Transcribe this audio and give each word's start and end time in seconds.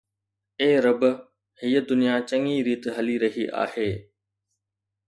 اي 0.61 0.69
رب، 0.85 1.01
هي 1.63 1.75
دنيا 1.89 2.15
چڱي 2.29 2.55
ريت 2.65 2.83
هلي 2.95 3.15
رهي 3.23 3.45
آهي 3.63 3.91